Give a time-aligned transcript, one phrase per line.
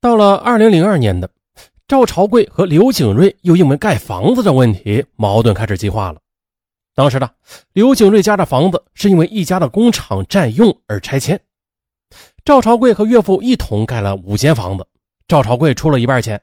[0.00, 1.28] 到了二零零二年的，
[1.88, 6.20] 赵朝贵和刘景瑞又因为盖房子的问题矛盾开始激化了。
[6.94, 7.28] 当时呢，
[7.72, 11.40] 刘景瑞家的房子是因为一家的工厂占用而拆迁，
[12.44, 14.86] 赵朝贵和岳父一同盖了五间房子，
[15.26, 16.40] 赵朝贵出了一半钱。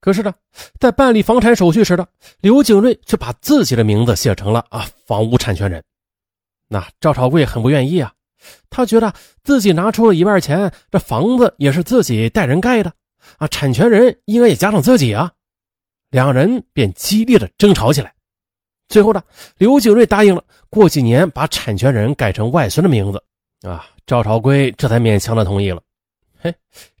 [0.00, 0.32] 可是呢，
[0.80, 2.06] 在办理房产手续时呢，
[2.40, 5.84] 刘景瑞却把自己的名字写成了啊房屋产权人。
[6.68, 8.12] 那赵朝贵很不愿意啊，
[8.70, 12.92] 他觉得自己拿出了一半钱，这房子也是自己带人盖的
[13.38, 15.32] 啊，产权人应该也加上自己啊。
[16.10, 18.14] 两人便激烈的争吵起来。
[18.88, 19.22] 最后呢，
[19.56, 23.22] 刘景瑞答应了，过几年把产权人改成外孙的名字
[23.66, 25.82] 啊，赵朝贵这才勉强的同意了。
[26.38, 26.54] 嘿，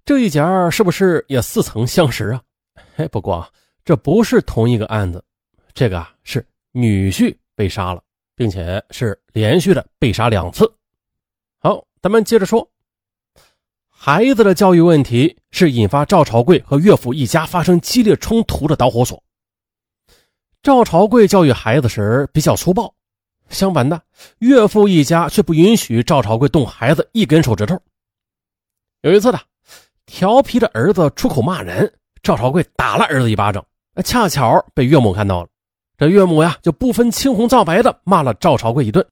[0.04, 2.42] 这一家是不是也似曾相识啊？
[2.96, 3.46] 嘿，不过
[3.84, 5.22] 这不是同一个案子，
[5.74, 8.02] 这个啊是女婿被杀了，
[8.34, 10.64] 并且是连续的被杀两次。
[12.04, 12.68] 咱们接着说，
[13.88, 19.22] 孩子的教育问题是引发赵朝贵和岳父一家发生激烈冲突的导火索。
[20.62, 22.94] 赵朝贵教育孩子时比较粗暴，
[23.48, 24.02] 相反的，
[24.40, 27.80] 岳父一家却不允许赵朝贵动孩子一根手指头。
[29.00, 29.40] 有一次的，
[30.04, 31.90] 调皮的儿子出口骂人。
[32.22, 33.64] 赵朝贵打了儿子一巴掌，
[34.04, 35.48] 恰巧被岳母看到了。
[35.96, 39.06] 这岳母呀，就不分青红皂白的骂了赵朝贵一顿。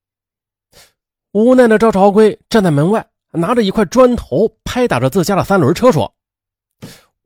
[1.32, 6.14] 无奈的赵朝贵站在门外，拿着一块砖头拍打着自家的三轮车，说：“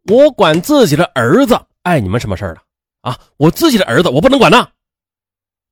[0.09, 2.57] 我管自己的儿子，碍你们什么事儿
[3.01, 4.69] 啊，我自己的儿子，我不能管呐！”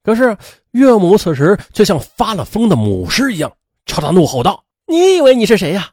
[0.02, 0.36] 可是
[0.72, 3.52] 岳母此时却像发了疯的母狮一样，
[3.86, 5.90] 朝他怒吼道：“你以为你是谁呀？”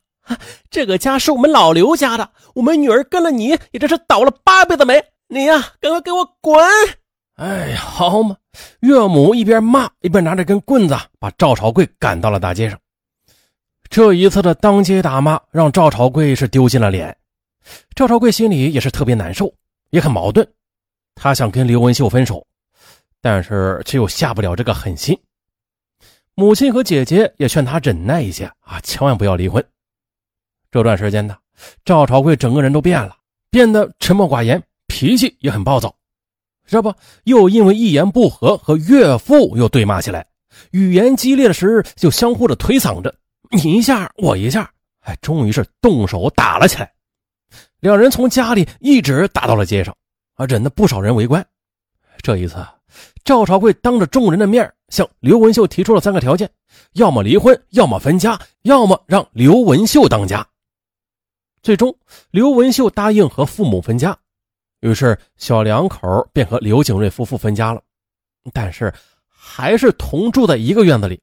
[0.71, 5.03] 这个家是我们老刘家的，我们女儿跟了你，也真是倒了八辈子霉。
[5.27, 6.59] 你呀，赶快给我滚！
[7.35, 8.37] 哎呀，好嘛！
[8.81, 12.79] 岳母一边骂，一边拿着根棍子，把赵朝贵赶到了大街上。
[13.89, 17.15] 这一次的当街打骂，让赵朝贵是丢尽了脸。
[17.95, 19.53] 赵朝贵心里也是特别难受，
[19.89, 20.47] 也很矛盾。
[21.15, 22.45] 他想跟刘文秀分手，
[23.21, 25.17] 但是却又下不了这个狠心。
[26.35, 29.63] 母亲和姐姐也劝他忍耐一些啊，千万不要离婚。
[30.71, 31.37] 这段时间呢，
[31.83, 33.15] 赵朝贵整个人都变了，
[33.49, 35.93] 变得沉默寡言，脾气也很暴躁。
[36.67, 36.93] 这不，
[37.25, 40.25] 又因为一言不合和岳父又对骂起来，
[40.71, 43.13] 语言激烈的时就相互的推搡着，
[43.49, 44.71] 你一下我一下，
[45.01, 46.91] 哎，终于是动手打了起来。
[47.81, 49.93] 两人从家里一直打到了街上，
[50.35, 51.45] 啊，忍得不少人围观。
[52.21, 52.55] 这一次，
[53.23, 56.49] 赵朝贵当着众人的面向刘文秀提出了三个条件：
[56.93, 60.47] 要么离婚，要么分家，要么让刘文秀当家。
[61.63, 61.93] 最终，
[62.29, 64.17] 刘文秀答应和父母分家，
[64.81, 67.81] 于是小两口便和刘景瑞夫妇分家了。
[68.51, 68.93] 但是，
[69.27, 71.21] 还是同住在一个院子里。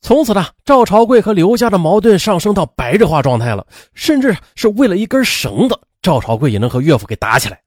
[0.00, 7.60] 从此呢，赵朝贵和刘家的矛盾上升到白热化状态了，甚至是为了一根绳子，赵朝贵也能和岳父给打起来。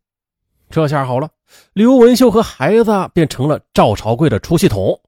[0.69, 1.29] 这下好了，
[1.73, 5.01] 刘文秀和孩子便成了赵朝贵的出气筒。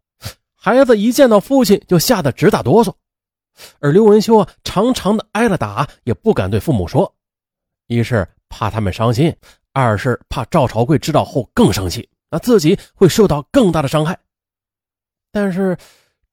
[0.56, 2.94] 孩子一见到父亲，就吓得直打哆嗦。
[3.80, 7.13] 而刘文秀啊，常常的挨了打，也不敢对父母说，
[7.88, 9.35] 一是怕他们伤心，
[9.74, 14.18] 二是怕赵朝贵知道后更生气，那自己会受到更大的伤害。
[15.32, 15.78] 但是，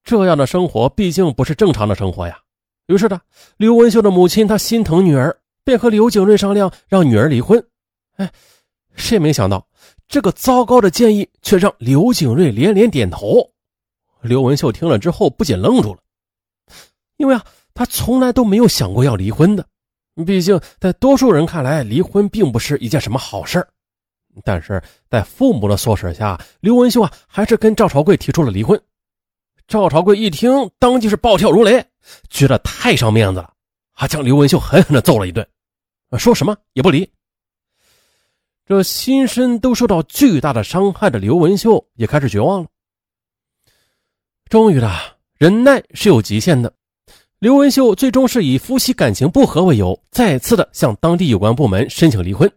[0.03, 2.39] 这样的生活毕竟不是正常的生活呀。
[2.87, 3.21] 于是呢，
[3.57, 7.65] 刘文秀的母亲她心疼女儿，便和刘景瑞商量让女儿离婚。
[8.17, 8.33] 哎，
[8.97, 9.65] 谁也没想到
[10.09, 13.53] 这个糟糕的建议却让刘景瑞连连点头。
[14.21, 16.01] 刘文秀听了之后不仅愣住了。
[17.19, 17.45] 因为啊，
[17.75, 19.65] 他从来都没有想过要离婚的。
[20.25, 23.67] 毕竟，在多数人看来，离婚并不是一件什么好事
[24.45, 28.81] 但是在父母的唆使下，刘文秀啊，还是跟赵朝贵提出了离婚。
[29.67, 31.85] 赵朝贵一听，当即是暴跳如雷，
[32.31, 33.53] 觉得太伤面子了，
[33.93, 35.47] 还将刘文秀狠狠的揍了一顿，
[36.19, 37.11] 说什么也不离。
[38.65, 42.69] 这心身都受到巨大的伤害的刘文秀也开始绝望了。
[44.49, 44.91] 终于的，
[45.37, 46.73] 忍耐是有极限的。
[47.41, 52.51] 刘文秀最终是以夫妻感情不和为由，再次的向当地有关部门申请离婚。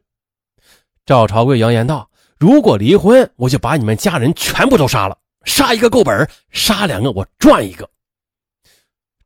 [1.05, 2.09] 赵朝贵扬言道
[2.39, 5.15] ：“如果离婚，我就把你们家人全部都杀了，
[5.45, 7.87] 杀一个够本，杀两个我赚一个。”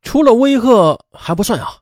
[0.03, 1.77] 除了威吓还不算啊，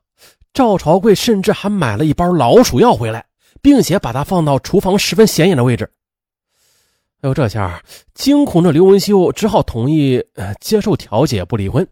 [0.52, 3.26] 赵朝贵甚至还买了一包老鼠药回来，
[3.60, 5.90] 并且把它放到厨房十分显眼的位置。
[7.22, 7.82] 哎呦，这下
[8.14, 11.84] 惊恐的刘文秀只好同意呃接受调解，不离婚。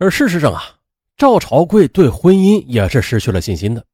[0.00, 0.62] 而事实上啊，
[1.18, 3.84] 赵朝贵对婚姻也是失去了信心的。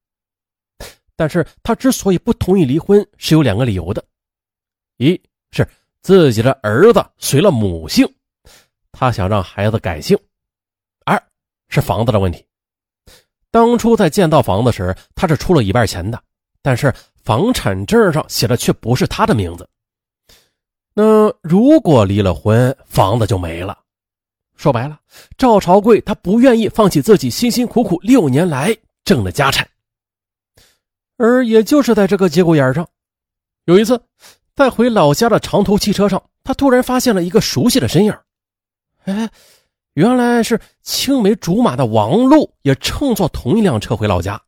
[1.17, 4.05] 但是他之所以不同意离婚，是有两个理由的：
[4.99, 5.21] 一
[5.51, 5.69] 是
[6.03, 8.09] 自己的儿子随了母姓，
[8.93, 10.17] 他想让孩子改姓；
[11.05, 11.21] 二
[11.69, 12.47] 是房子的问题。
[13.51, 16.23] 当初在建造房子时，他是出了一半钱的，
[16.63, 16.95] 但是
[17.25, 19.69] 房产证上写的却不是他的名字。
[20.95, 23.77] 那如果离了婚，房子就没了。
[24.57, 24.99] 说白了，
[25.37, 29.69] 赵朝贵他不愿意放弃自己辛辛苦苦六年来挣的家产。
[31.19, 32.89] 而也就是在这个节骨眼上，
[33.65, 34.03] 有一次
[34.55, 38.15] 在回老家的长途汽车上，他突然发现了一个熟悉的身影。
[39.05, 39.31] 哎，
[39.95, 44.43] 原来是青梅竹马的王璐也乘坐同一辆车回老家。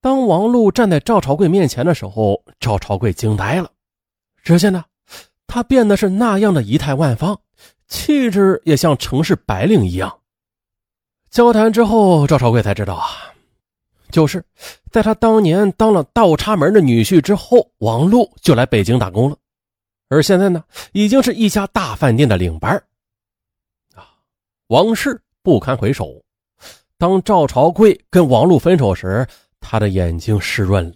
[0.00, 3.70] 当王璐站在赵朝贵面前的时候，赵朝贵惊呆了。
[4.42, 4.84] 只见呢，
[5.46, 7.38] 他变得是那样的仪态万方，
[7.90, 10.20] 气质也像城市白领一样。
[11.28, 13.06] 交谈之后，赵朝贵才知道啊。
[14.10, 14.44] 就是
[14.90, 19.36] 在他当年当了倒插门的女婿之后，王璐就来北京打工了，
[20.08, 22.72] 而现在呢，已经是一家大饭店的领班
[23.94, 24.08] 啊，
[24.68, 26.20] 往事不堪回首。
[26.98, 29.26] 当赵朝贵跟王璐分手时，
[29.60, 30.94] 他的眼睛湿润了。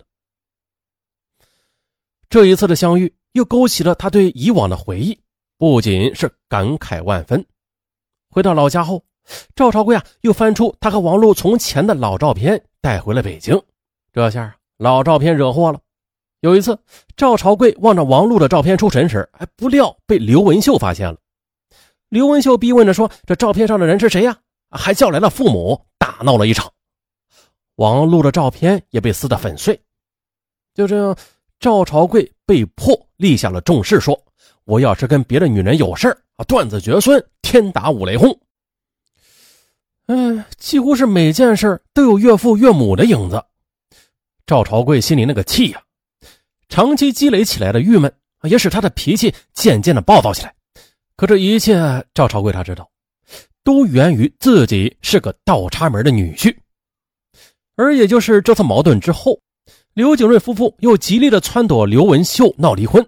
[2.29, 5.17] 这一次的相遇，又勾起了他对以往的回忆，
[5.59, 7.45] 不仅是感慨万分。
[8.31, 9.05] 回到老家后，
[9.55, 12.65] 赵朝贵啊，又翻出他和王璐从前的老照片。
[12.81, 13.59] 带回了北京，
[14.13, 15.81] 这下老照片惹祸了。
[16.41, 16.79] 有一次，
[17.17, 21.17] 赵朝贵望着王璐的照片出神时，哎，不料被刘文秀发现了。
[22.11, 24.37] 刘文秀逼问着说：“这照片上的人是谁呀？”
[24.69, 26.71] 还叫来了父母，大闹了一场。
[27.77, 29.81] 王璐的照片也被撕得粉碎。
[30.75, 31.17] 就这样，
[31.59, 34.23] 赵朝贵被迫立下了重誓，说
[34.65, 38.39] ：“我要是跟别的女人有事啊，断子绝孙，天打五雷轰。”
[40.07, 43.43] 嗯，几乎是每件事都有岳父岳母的影子。
[44.47, 45.83] 赵朝贵心里那个气呀，
[46.69, 48.13] 长期积累起来的郁闷，
[48.43, 50.55] 也使他的脾气渐渐的暴躁起来。
[51.17, 52.91] 可这一切，赵朝贵他知道，
[53.63, 56.55] 都源于自己是个倒插门的女婿。
[57.77, 59.41] 而也就是这次矛盾之后，
[59.95, 63.07] 刘景瑞夫妇又极力的撺掇刘文秀闹离婚。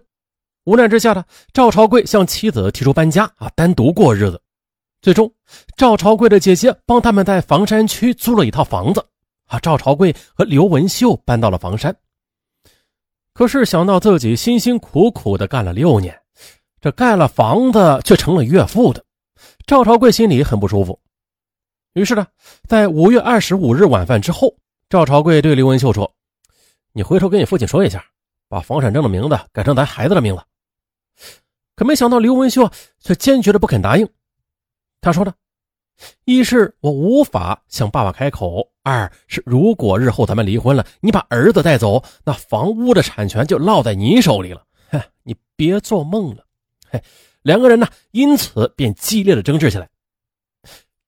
[0.67, 4.43] 无奈之下呢，赵朝贵向妻子提出搬家啊，单独过日子。
[5.01, 5.33] 最终，
[5.77, 9.01] 赵朝贵的姐姐帮他们在房山区租了一套房子，
[9.47, 11.97] 啊，赵朝贵和刘文秀搬到了房山。
[13.33, 16.19] 可是想到自己辛辛苦苦的干了六年，
[16.81, 19.05] 这盖了房子却成了岳父的，
[19.69, 20.99] 赵朝贵心里很不舒服。
[21.93, 22.27] 于是呢，
[22.67, 24.53] 在五月二十五日晚饭之后，
[24.89, 26.13] 赵朝贵对刘文秀说
[26.93, 28.05] ：“你回头跟你父亲说一下，
[28.49, 30.43] 把房产证的名字改成咱孩子的名字。”
[31.77, 32.69] 可没想到刘文秀
[32.99, 34.09] 却坚决的不肯答应。
[35.01, 35.33] 他说的，
[36.25, 44.65] 一是我无法向爸爸开口；二是如果日后咱们离婚了，你把儿子带走，那房屋的产权就落在你手里了。
[44.89, 46.45] 嘿，你别做梦了！
[46.91, 47.01] 嘿，
[47.43, 49.89] 两个人呢，因此便激烈的争执起来。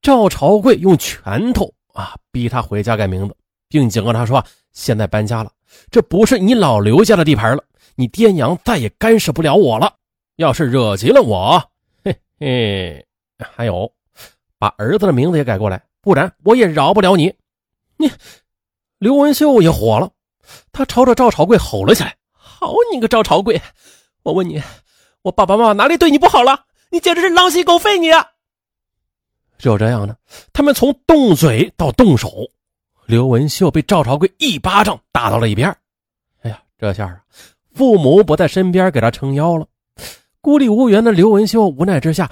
[0.03, 3.35] 赵朝贵用拳头啊逼他回家改名字，
[3.69, 5.51] 并警告他说：“现在搬家了，
[5.91, 7.65] 这不是你老刘家的地盘了，
[7.97, 9.93] 你爹娘再也干涉不了我了。
[10.39, 11.61] 要是惹急了我，
[12.05, 13.05] 嘿嘿。”
[13.55, 13.93] 还有，
[14.59, 17.35] 把儿子的名字也改过来，不然我也饶不了你。
[17.97, 18.09] 你，
[18.99, 20.11] 刘文秀也火了，
[20.71, 23.61] 他朝着赵朝贵吼了起来：“好你个赵朝贵！
[24.23, 24.63] 我问你，
[25.23, 26.67] 我爸爸妈妈哪里对你不好了？
[26.91, 27.99] 你简直是狼心狗肺！
[27.99, 28.11] 你！”
[29.59, 30.17] 就这样呢，
[30.53, 32.49] 他们从动嘴到动手，
[33.07, 35.69] 刘文秀被赵朝贵一巴掌打到了一边。
[36.43, 37.21] 哎呀，这下啊，
[37.75, 39.67] 父母不在身边给他撑腰了，
[40.41, 42.31] 孤立无援的刘文秀无奈之下。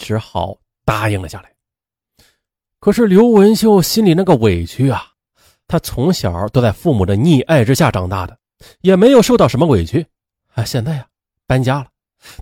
[0.00, 1.52] 只好答应了下来。
[2.78, 5.08] 可是刘文秀心里那个委屈啊，
[5.66, 8.38] 她从小都在父母的溺爱之下长大的，
[8.80, 10.06] 也没有受到什么委屈
[10.54, 10.64] 啊。
[10.64, 11.04] 现在呀，
[11.48, 11.88] 搬家了，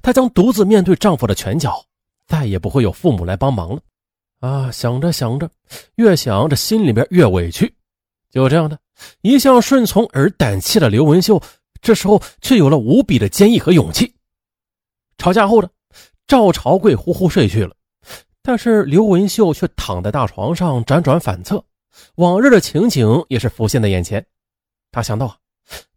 [0.02, 1.82] 她将独自面对丈夫的拳脚，
[2.26, 3.80] 再也不会有父母来帮忙了
[4.40, 4.70] 啊！
[4.70, 5.48] 想着想着，
[5.94, 7.74] 越想着心里边越委屈。
[8.30, 8.78] 就这样的，
[9.22, 11.42] 一向顺从而胆怯的刘文秀，
[11.80, 14.12] 这时候却有了无比的坚毅和勇气。
[15.18, 15.68] 吵架后呢。
[16.28, 17.72] 赵朝贵呼呼睡去了，
[18.42, 21.64] 但是刘文秀却躺在大床上辗转反侧，
[22.16, 24.26] 往日的情景也是浮现在眼前。
[24.90, 25.38] 他想到，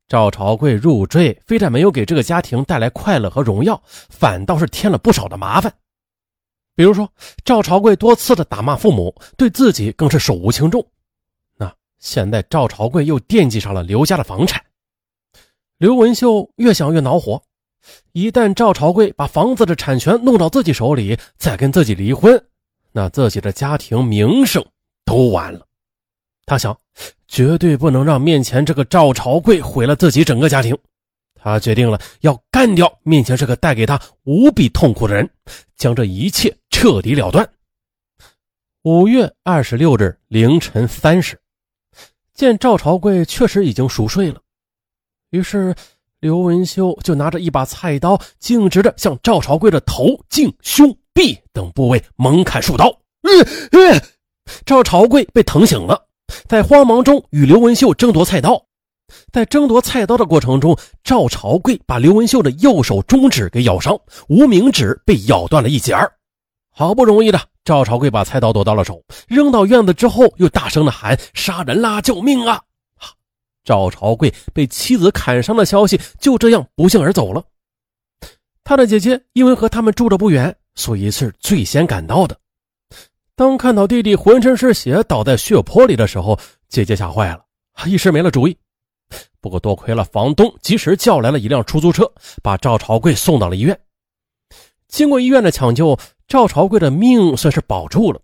[0.08, 5.74] 赵朝贵入赘非但没有给这个家庭带来快乐和荣耀，反倒是添了不少的麻烦。
[6.76, 7.12] 比如说，
[7.44, 10.86] 赵朝贵多次的打骂父母，对自己更是手无轻重。
[11.58, 14.64] 那现在赵朝贵又惦记上了刘家的房产，
[15.80, 17.42] 刘文秀越想越恼火。
[18.12, 22.44] 一旦赵朝贵把房子的产权弄到自己手里，再跟自己离婚，
[22.92, 24.66] 那自己的家庭名声
[25.06, 25.66] 都完了。
[26.46, 26.78] 他想，
[27.28, 30.78] 绝对不能让面前这个赵朝贵毁了自己整个家庭。
[31.42, 35.30] 他决定了要干掉面前这个带给他无比痛苦的人，
[35.78, 37.50] 将这一切彻底了断。
[38.84, 41.40] 五月二十六日凌晨三时，
[42.34, 44.42] 见赵朝贵确实已经熟睡了，
[45.30, 45.76] 于是
[46.20, 52.94] 刘文秀就拿着一把菜刀，径直的向赵朝贵的头、颈、胸、臂等部位猛砍数刀。
[54.66, 56.08] 赵朝贵被疼醒了，
[56.46, 58.62] 在慌忙中与刘文秀争夺菜刀。
[59.32, 63.98] 在争夺菜刀的过程中，赵朝贵把刘文秀的右手中指给咬伤，
[64.28, 66.12] 无名指被咬断了一截儿。
[66.70, 72.02] 好不容易的，赵朝贵把菜刀夺到了手，扔到院子之后，又大声的喊：“杀人啦！
[72.02, 72.62] 救命啊！”
[73.64, 77.44] 赵朝贵被妻子砍伤的消息就这样不幸而走了。
[78.64, 82.38] 他的姐姐因为和他们住的不远，所以是最先赶到的。
[83.36, 86.38] 当看到弟弟浑身是血倒在血泊里的时候，
[86.68, 87.44] 姐姐吓坏了，
[87.86, 88.58] 一时没了主意。
[89.42, 92.12] 不过多亏了房东及时叫来了一辆出租车，
[92.44, 93.80] 把赵朝贵送到了医院。
[94.88, 95.98] 经过医院的抢救，
[96.28, 98.22] 赵朝贵的命算是保住了。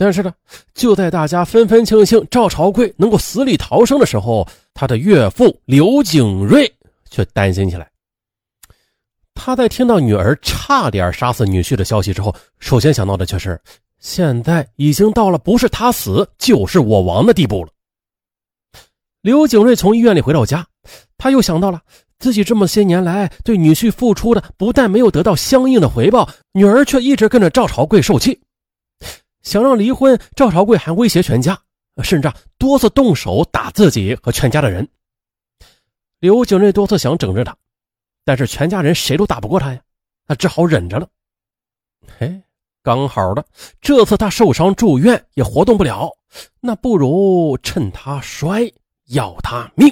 [0.00, 0.32] 但是呢，
[0.74, 6.72] 就在大家纷纷庆幸赵朝贵能够死里逃生的时候，他的岳父刘景瑞
[7.10, 7.90] 却担心起来。
[9.34, 13.60] 他在听到女儿差点杀死女婿的消息之后，首先想到的却是，
[13.98, 17.70] 现在已经到了不是他死就是我亡的地步了。
[19.20, 20.64] 刘景瑞从医院里回到家，
[21.16, 21.82] 他又想到了
[22.20, 28.40] 自己这么些年来对女婿付出的，不但没有得到相应的回报，女儿却一直跟着赵朝贵受气。
[29.48, 31.58] 想让离婚，赵朝贵还威胁全家，
[32.02, 34.86] 甚至多次动手打自己和全家的人。
[36.20, 37.56] 刘景瑞多次想整治他，
[38.26, 39.80] 但是全家人谁都打不过他呀，
[40.26, 41.08] 他只好忍着了。
[42.18, 42.42] 嘿，
[42.82, 43.42] 刚好的，
[43.80, 46.10] 这次他受伤住院也活动不了，
[46.60, 48.70] 那不如趁他摔。
[49.06, 49.88] 要他命，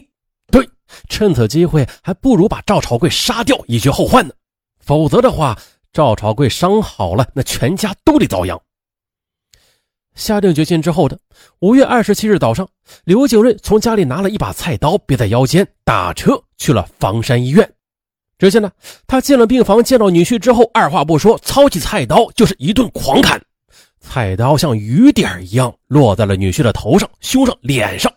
[0.52, 0.68] 对，
[1.08, 4.34] 趁此机会，还不如把赵朝贵杀掉，以绝后患呢。
[4.78, 5.58] 否则的话，
[5.90, 8.60] 赵朝贵伤好了，那全家都得遭殃。
[10.16, 11.16] 下定决心之后的
[11.60, 12.66] 五月二十七日早上，
[13.04, 17.70] 刘景瑞从家里拿了一把菜刀，别在腰间，打车去了房山医院。
[18.38, 18.72] 只见呢，
[19.06, 23.40] 他进了病房，见到女婿之后，二话不说，操起菜刀就是一顿狂砍，
[24.00, 28.12] 菜刀像雨点一样落在了女婿的头上、胸上、脸上。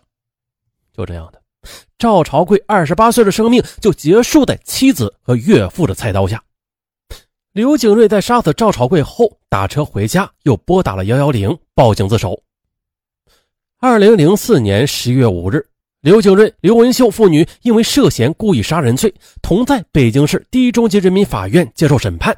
[0.92, 1.40] 就这样的，
[1.98, 6.42] 赵朝贵二十八岁的生命就结束在妻子和岳父的菜刀下。
[7.52, 12.38] 刘景瑞在杀死赵朝贵后，打车回家，又拨打了幺幺零报警自首。
[13.78, 15.66] 二零零四年十月五日，
[16.02, 22.36] 刘景瑞、刘文秀父女因为涉嫌故意杀人罪，同在北京市第一中级人民法院接受审判。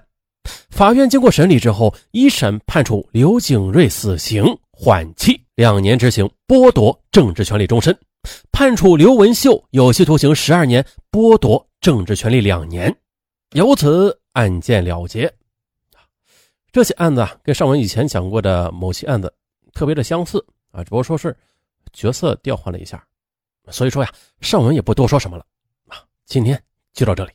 [0.70, 7.98] 法院经过审理之后，一审判处刘景瑞死刑缓期两年执行，剥夺政治权利终身。
[8.52, 12.96] 判处刘文秀有期徒刑十二年，剥夺政治权利两年，
[13.56, 15.28] 由此案件了结。
[16.72, 19.32] 这起案子啊，跟上文以前讲过的某起案子
[19.74, 21.36] 特别的相似啊，只不过说是
[21.92, 23.06] 角色调换了一下，
[23.68, 24.10] 所以说呀，
[24.40, 25.44] 上文也不多说什么了
[25.86, 26.02] 啊。
[26.24, 26.60] 今天
[26.94, 27.32] 就到这里。